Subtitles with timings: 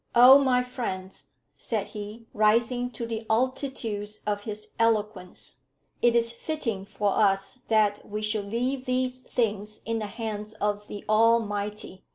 [0.15, 5.57] "Oh, my friends," said he, rising to the altitudes of his eloquence,
[6.01, 10.87] "it is fitting for us that we should leave these things in the hands of
[10.87, 12.03] the Almighty.